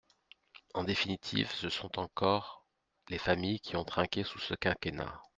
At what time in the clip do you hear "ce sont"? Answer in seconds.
1.51-1.99